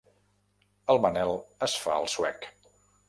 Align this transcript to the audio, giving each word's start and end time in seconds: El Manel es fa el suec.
El 0.93 1.01
Manel 1.07 1.33
es 1.67 1.77
fa 1.85 2.01
el 2.05 2.09
suec. 2.15 2.49